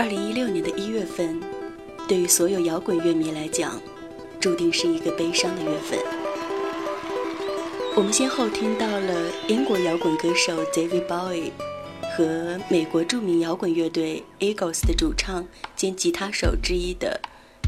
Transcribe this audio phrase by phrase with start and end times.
[0.00, 1.38] 二零一六年的一月份
[2.08, 3.78] 对于所有摇滚乐迷来讲，
[4.40, 5.98] 注定是一个悲伤的月份。
[7.94, 11.50] 我们先后听到了英国摇滚歌手 David Bowie
[12.16, 17.20] 和美国著名摇滚乐队 Eagles 的主唱兼吉他手之一的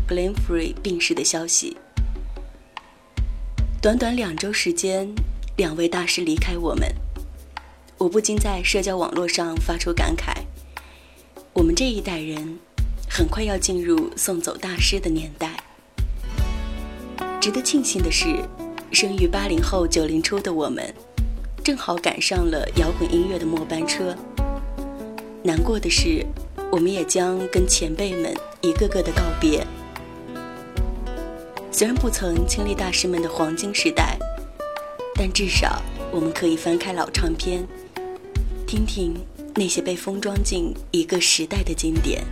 [0.08, 1.77] Glenn Frey 病逝的消息。
[3.83, 5.14] 短短两周时间，
[5.58, 6.94] 两位大师离开我们，
[7.98, 10.42] 我不禁在社交网络上发出感慨：
[11.83, 12.61] 这一代人。
[13.11, 15.50] 很快要进入送走大师的年代。
[17.41, 18.36] 值得庆幸的是，
[18.92, 20.94] 生于八零后、九零初的我们，
[21.64, 24.16] 正好赶上了摇滚音乐的末班车。
[25.42, 26.24] 难过的是，
[26.70, 29.67] 我们也将跟前辈们一个个的告别。
[31.72, 34.17] 虽然不曾经历大师们的黄金时代，
[35.17, 37.67] 但至少我们可以翻开老唱片，
[38.69, 39.17] 听听
[39.55, 42.25] 那些被封装进一个时代的经典。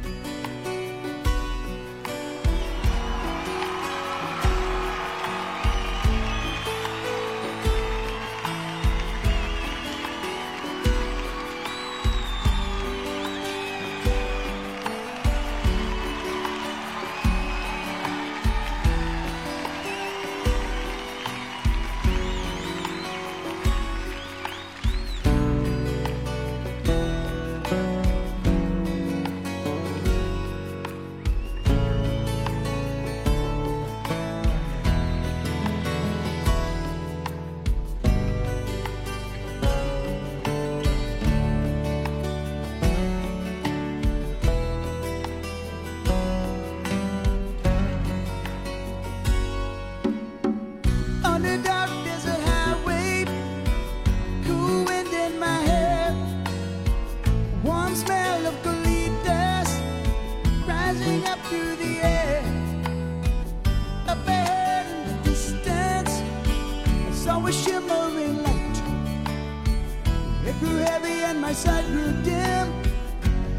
[71.10, 72.72] cloudy and my sight grew dim.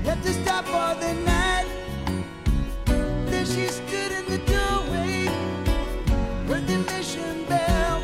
[0.03, 1.67] I had to stop for the night.
[2.85, 5.25] Then she stood in the doorway,
[6.47, 8.03] heard the mission bell.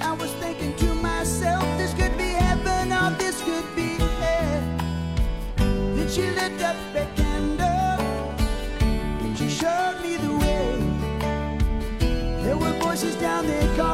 [0.00, 4.62] I was thinking to myself, this could be heaven or this could be hell.
[5.96, 8.00] Then she lit up a candle
[9.24, 10.66] and she showed me the way.
[12.42, 13.93] There were voices down there calling.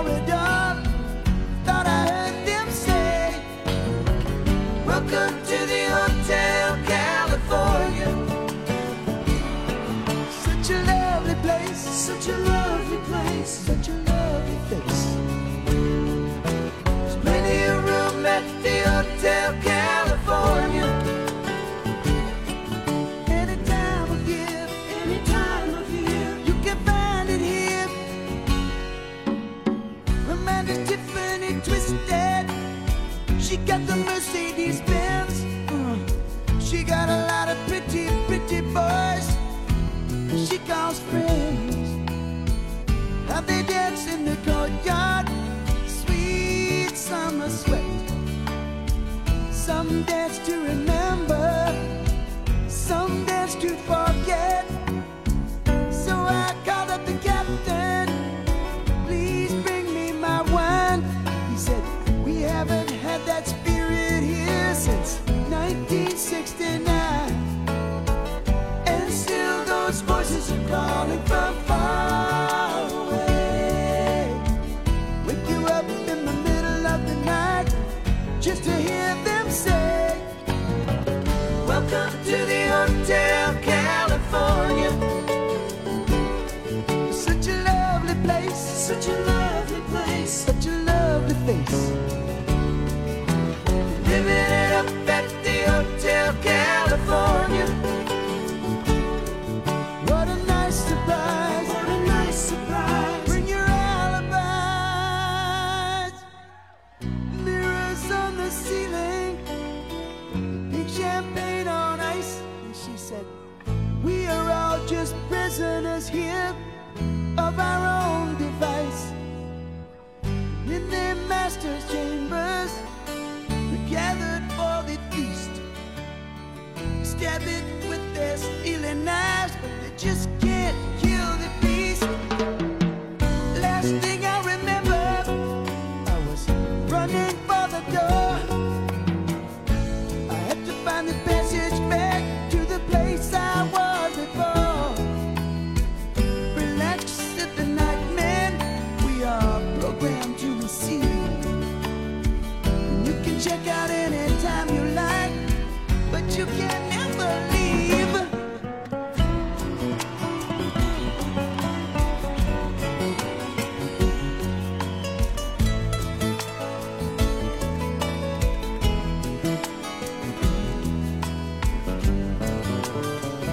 [81.90, 82.39] Come to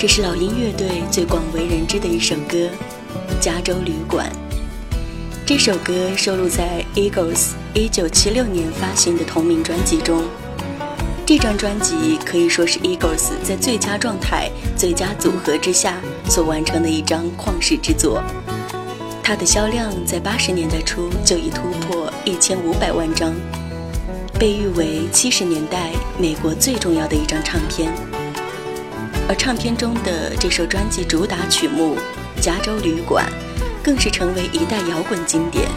[0.08, 2.58] 是老鹰乐队最广为人知的一首歌，
[3.42, 4.32] 《加州旅馆》。
[5.46, 10.24] 这首歌收录在 Eagles 1976年发行的同名专辑中。
[11.26, 16.00] 这张专辑可以说是 Eagles 在最佳状态、最佳组合之下
[16.30, 18.24] 所完成的一张旷世之作。
[19.22, 23.36] 它的销量在80年代初就已突破1500万张，
[24.40, 27.92] 被誉为70年代美国最重要的一张唱片。
[29.30, 31.98] 而唱片中的这首专辑主打曲目
[32.42, 33.26] 《加州旅馆》，
[33.84, 35.68] 更是成为一代摇滚经典。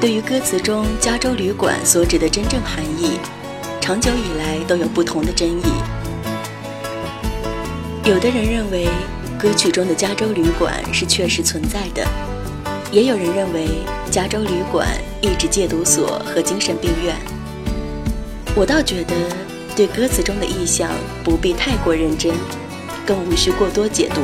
[0.00, 3.18] 对于歌词中“加州旅馆”所指的真正含义，
[3.80, 5.64] 长久以来都有不同的争议。
[8.04, 8.86] 有的人认为，
[9.36, 12.06] 歌曲中的加州旅馆是确实存在的；
[12.92, 13.66] 也有人认为，
[14.08, 14.86] 加州旅馆
[15.20, 17.16] 意指戒毒所和精神病院。
[18.54, 19.14] 我倒觉得。
[19.76, 20.88] 对歌词中的意象
[21.24, 22.32] 不必太过认真，
[23.04, 24.20] 更无需过多解读。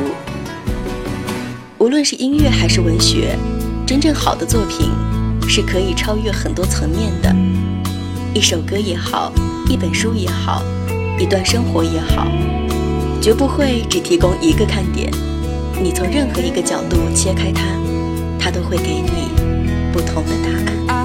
[1.77, 3.37] 无论是音乐还是文学，
[3.85, 4.89] 真正好的作品
[5.49, 7.35] 是可以超越很多层面的。
[8.33, 9.33] 一首歌也好，
[9.67, 10.63] 一本书也好，
[11.19, 12.31] 一段生活也好，
[13.21, 15.11] 绝不会只提供一个看点。
[15.83, 17.63] 你从任何一个角度切开它，
[18.39, 19.29] 它都会给你
[19.91, 21.00] 不同的答案。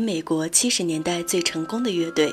[0.00, 2.32] 美国七十年代最成功的乐队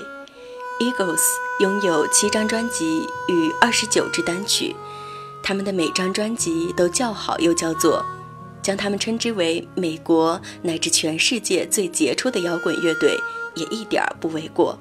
[0.79, 1.21] ，Eagles
[1.59, 2.85] 拥有七张专辑
[3.27, 4.75] 与二十九支单曲，
[5.41, 8.05] 他们的每张专辑都叫好又叫座，
[8.61, 13.17] 将他们称之为美国乃至全世界最杰出的摇滚乐队，
[13.55, 14.77] 也一点儿不为过。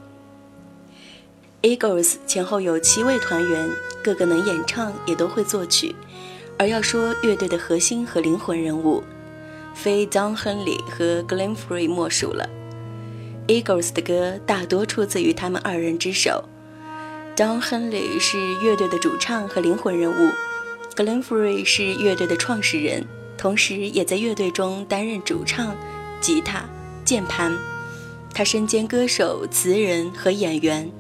[1.63, 3.71] Eagles 前后有七位团员，
[4.03, 5.95] 个个能演唱，也都会作曲。
[6.59, 9.03] 而要说乐队的核心和灵魂人物，
[9.75, 12.49] 非 Don Henley 和 Glenn Frey 莫属了。
[13.47, 16.45] Eagles 的歌大多出自于他们二人之手。
[17.37, 20.31] Don Henley 是乐队的主唱和灵魂人物
[20.95, 23.05] ，Glenn Frey 是乐队的创始人，
[23.37, 25.77] 同时也在乐队中担任主唱、
[26.21, 26.65] 吉他、
[27.05, 27.57] 键盘。
[28.33, 30.91] 他身兼歌手、词人和演员，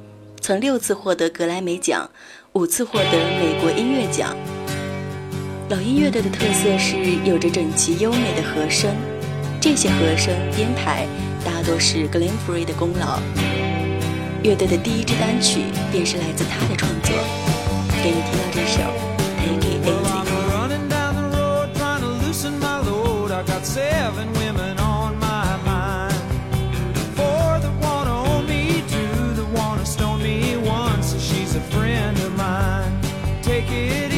[0.41, 2.11] 曾六次获得格莱美奖，
[2.53, 4.37] 五次获得美国音乐奖。
[5.71, 8.95] 老鹰乐队的特色是有着整齐优美的和声，
[9.61, 11.07] 这些和声编排
[11.45, 13.21] 大多是 Glenn Frey 的功劳。
[14.43, 17.15] 乐队的第一支单曲便是来自他的创作，
[18.03, 18.81] 给你听到这首
[19.39, 20.25] 《Take It Well, Easy》。
[20.25, 23.31] I'm running down the road trying to loosen my load.
[23.31, 26.15] I got seven women on my mind.
[27.15, 32.19] Four that wanna own me, two that wanna stone me, one so she's a friend
[32.19, 32.93] of mine.
[33.43, 34.15] Take it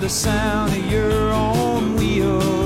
[0.00, 2.59] the sound of your own wheels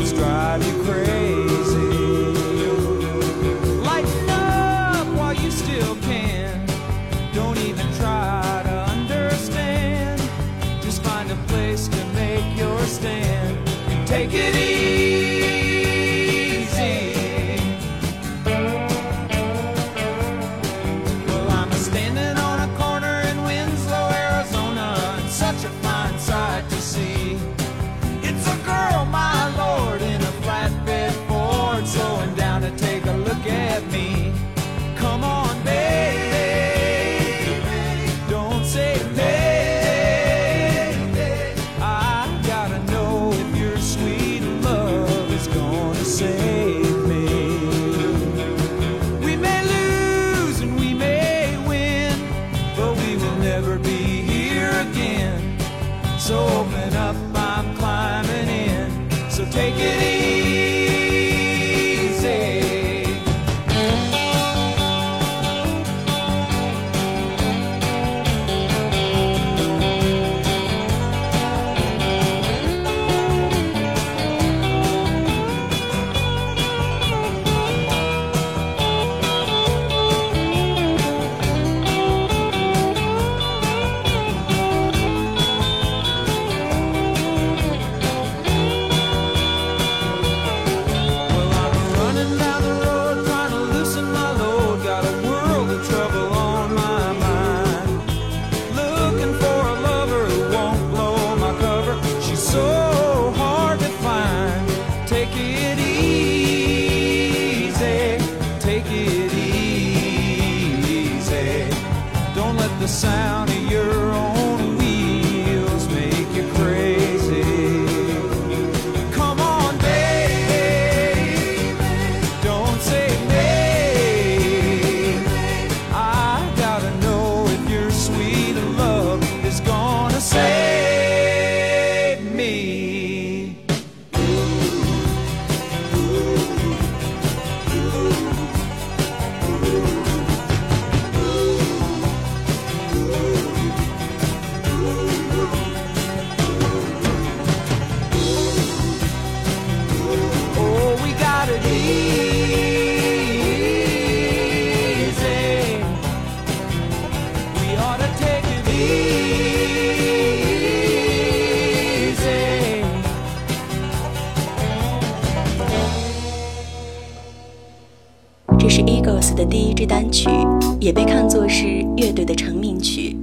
[170.84, 171.64] 也被看作是
[171.96, 173.16] 乐队的成名曲。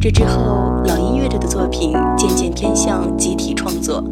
[0.00, 4.02] 这之后，老鹰乐队的作品渐渐偏向集体创作，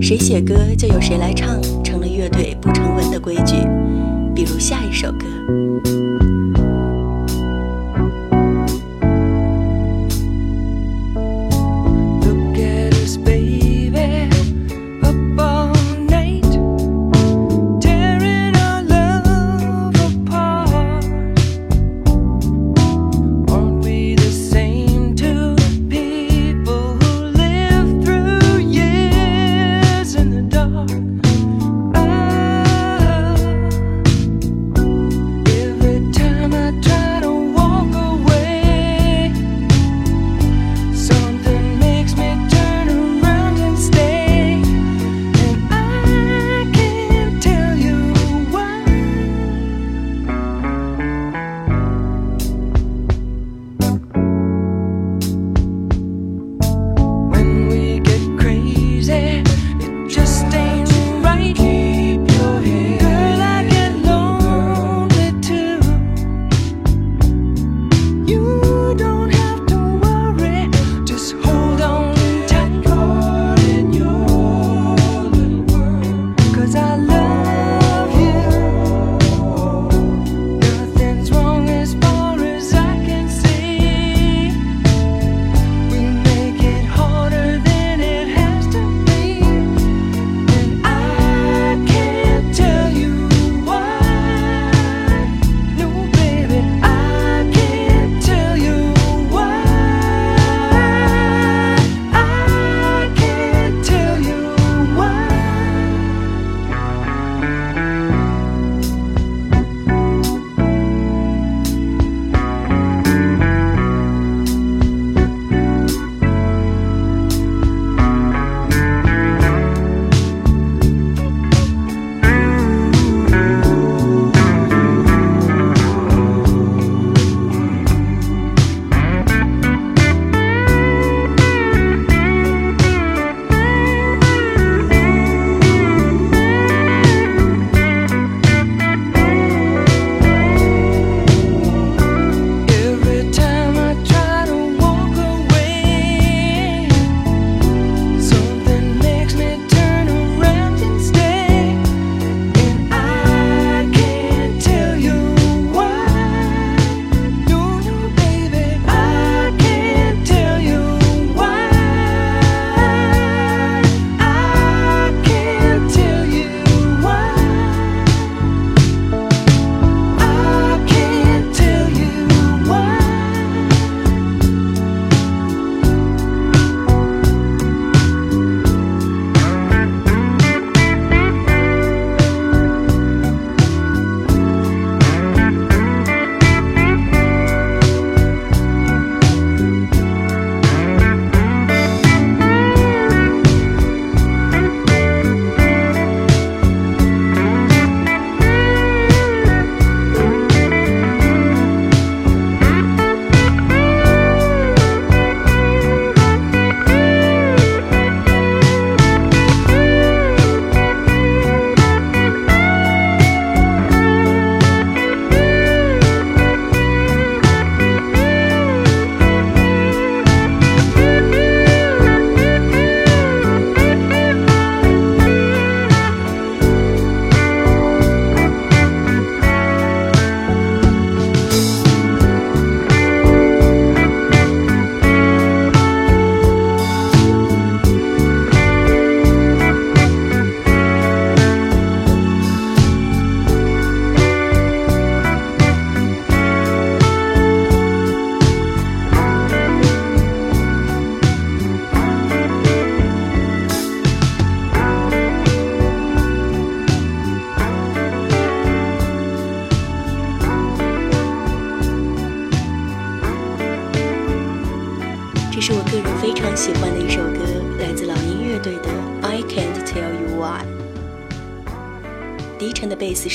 [0.00, 3.56] 谁写歌就由谁来唱，成了乐队不成文的规矩。
[4.34, 5.99] 比如下一首歌。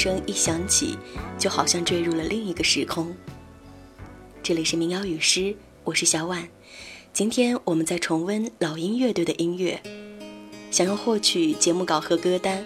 [0.06, 1.00] 声一响起，
[1.36, 3.12] 就好像坠入了另一个时空。
[4.44, 6.48] 这里是民谣与诗，我是小婉。
[7.12, 9.82] 今天我们在重温老鹰乐队的音乐。
[10.70, 12.64] 想要获取节目稿和歌单，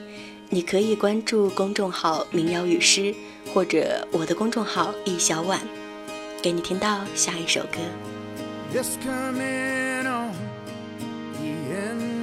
[0.49, 3.15] 你可以关注公众号“民谣与诗”
[3.53, 5.61] 或者我的公众号“易小婉”，
[6.43, 7.79] 给你听到下一首歌。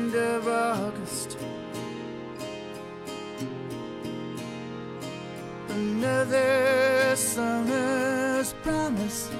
[0.08, 1.35] Another
[9.06, 9.30] promise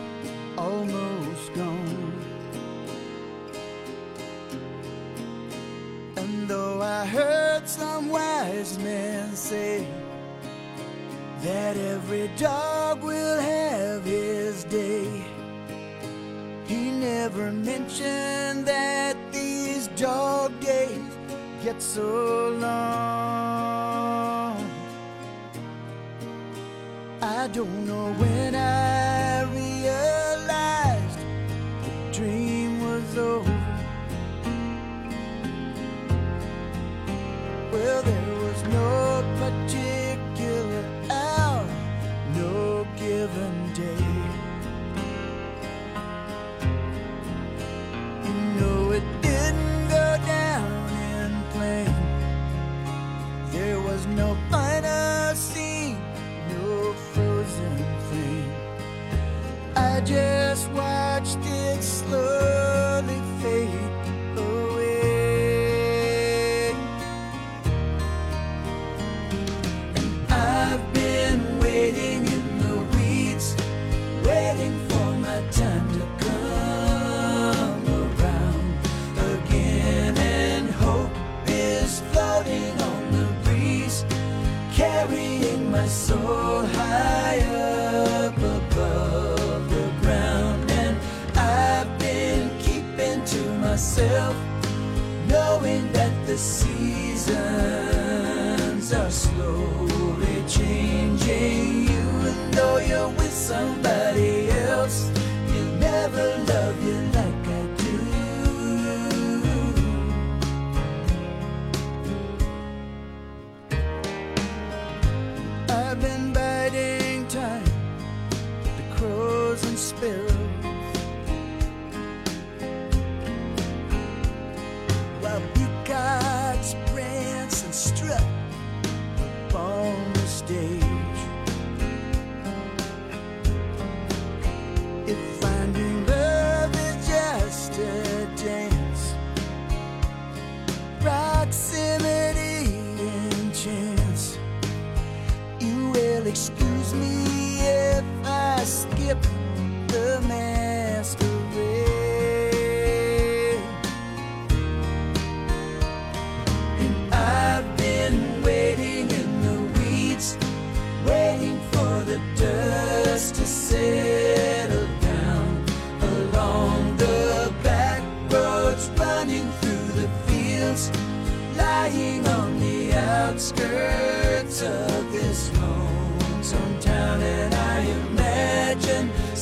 [0.57, 2.13] almost gone.
[6.17, 9.87] And though I heard some wise men say
[11.43, 15.25] that every dog will have his day,
[16.67, 21.17] he never mentioned that these dog days
[21.63, 23.77] get so long.
[27.23, 28.96] I don't know when I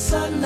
[0.05, 0.44] sunlight.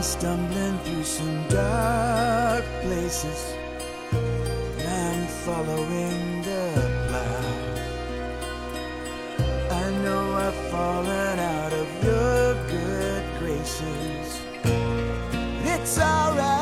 [0.00, 3.54] been stumbling through some dark places.
[4.12, 6.64] I'm following the
[7.08, 7.44] plow.
[9.70, 14.40] I know I've fallen out of your good graces.
[15.64, 16.59] It's alright.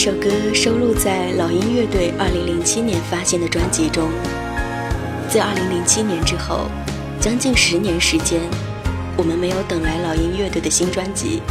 [0.00, 4.08] 这首歌收录在老鹰乐队2007年发行的专辑中。
[5.28, 6.68] 自2007年之后，
[7.18, 8.40] 将近十年时间，
[9.16, 11.42] 我们没有等来老鹰乐队的新专辑，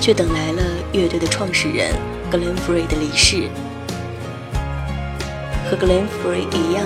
[0.00, 0.62] 却等来了
[0.92, 1.94] 乐队的创始人
[2.32, 3.48] Glenn Frey 的离世。
[5.70, 6.84] 和 Glenn Frey 一样，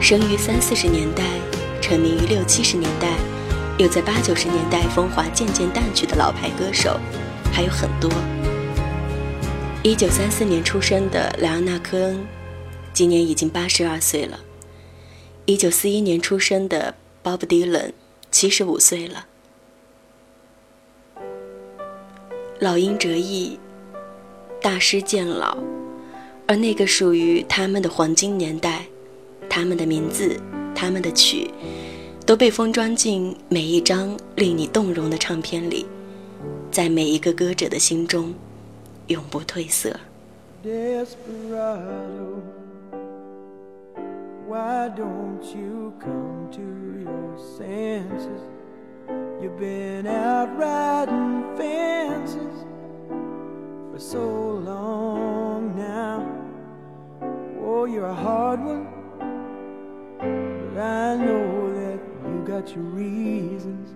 [0.00, 1.24] 生于三四十年代，
[1.82, 3.08] 成名于六七十年代，
[3.76, 6.98] 又在八九十年代风华渐渐淡去的老牌歌手
[7.52, 8.10] 还有很多。
[9.86, 12.26] 一九三四年出生的莱昂纳·科恩，
[12.92, 14.40] 今年已经八十二岁了。
[15.44, 17.92] 一九四一年出生的 Bob Dylan，
[18.32, 19.26] 七十五岁了。
[22.58, 23.60] 老鹰折翼，
[24.60, 25.56] 大师渐老，
[26.48, 28.86] 而那个属于他们的黄金年代，
[29.48, 30.36] 他们的名字，
[30.74, 31.48] 他们的曲，
[32.26, 35.86] 都被封装进每一张令你动容的唱片里，
[36.72, 38.34] 在每一个歌者的心中，
[39.07, 39.95] 永不褪色。
[44.51, 46.61] Why don't you come to
[47.01, 48.41] your senses?
[49.41, 52.65] You've been out riding fences
[53.91, 54.19] for so
[54.63, 56.27] long now.
[57.63, 58.87] Oh, you're a hard one,
[60.19, 63.95] but I know that you got your reasons.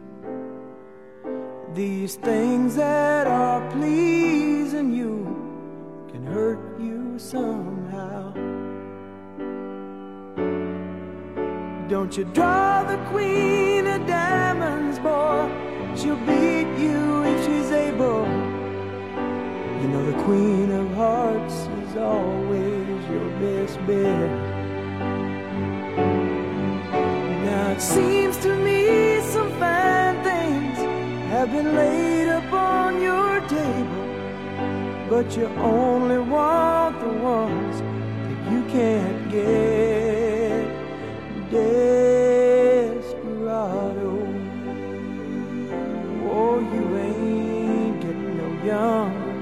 [1.81, 5.25] These things that are pleasing you
[6.11, 8.35] can hurt you somehow.
[11.89, 15.49] Don't you draw the queen of diamonds, boy?
[15.97, 18.27] She'll beat you if she's able.
[19.81, 24.31] You know the queen of hearts is always your best bet.
[27.47, 28.60] Now it seems to
[31.51, 34.07] have been laid upon your table,
[35.09, 40.69] but you only want the ones that you can't get
[41.51, 43.09] desperado.
[46.33, 49.39] Oh, you ain't getting no younger.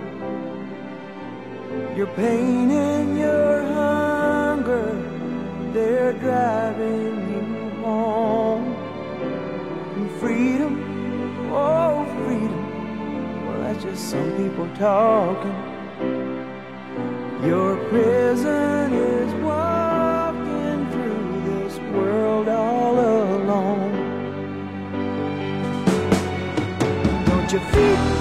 [1.97, 4.89] Your pain and your hunger,
[5.73, 6.58] they're driving
[13.91, 15.55] just some people talking.
[17.45, 23.93] Your prison is walking through this world all alone.
[27.27, 28.18] Don't your feet